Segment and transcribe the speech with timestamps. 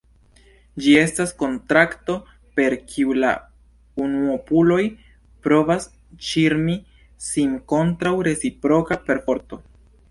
[0.83, 2.15] Ĝi estas kontrakto,
[2.59, 3.35] per kiu la
[4.07, 4.81] unuopuloj
[5.49, 5.89] provas
[6.31, 6.83] ŝirmi
[7.31, 9.65] sin kontraŭ reciproka perforto.